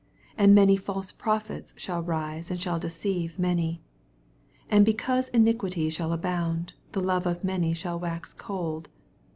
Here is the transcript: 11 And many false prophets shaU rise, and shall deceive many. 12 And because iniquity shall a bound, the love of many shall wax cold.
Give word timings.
11 0.35 0.43
And 0.43 0.55
many 0.55 0.77
false 0.77 1.11
prophets 1.11 1.75
shaU 1.77 1.99
rise, 2.01 2.49
and 2.49 2.59
shall 2.59 2.79
deceive 2.79 3.37
many. 3.37 3.83
12 4.61 4.67
And 4.79 4.83
because 4.83 5.27
iniquity 5.27 5.91
shall 5.91 6.11
a 6.11 6.17
bound, 6.17 6.73
the 6.93 7.01
love 7.03 7.27
of 7.27 7.43
many 7.43 7.75
shall 7.75 7.99
wax 7.99 8.33
cold. 8.33 8.89